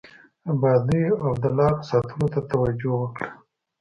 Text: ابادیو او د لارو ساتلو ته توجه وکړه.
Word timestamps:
ابادیو 0.51 1.13
او 1.25 1.31
د 1.43 1.45
لارو 1.57 1.87
ساتلو 1.89 2.25
ته 2.33 2.39
توجه 2.51 2.91
وکړه. 3.01 3.29